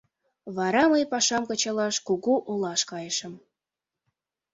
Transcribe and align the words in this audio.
Вара 0.55 0.83
мый 0.91 1.03
пашам 1.11 1.43
кычалаш 1.49 1.95
кугу 2.07 2.33
олаш 2.51 2.81
кайышым. 2.89 3.33